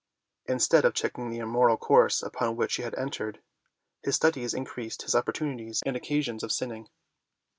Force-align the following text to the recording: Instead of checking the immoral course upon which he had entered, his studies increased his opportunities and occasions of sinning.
Instead 0.47 0.83
of 0.83 0.95
checking 0.95 1.29
the 1.29 1.37
immoral 1.37 1.77
course 1.77 2.23
upon 2.23 2.55
which 2.55 2.77
he 2.77 2.81
had 2.81 2.95
entered, 2.95 3.39
his 4.01 4.15
studies 4.15 4.51
increased 4.55 5.03
his 5.03 5.13
opportunities 5.13 5.83
and 5.85 5.95
occasions 5.95 6.41
of 6.41 6.51
sinning. 6.51 6.89